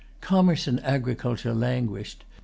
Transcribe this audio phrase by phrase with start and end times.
[0.19, 2.23] Commerce and agriculture languished.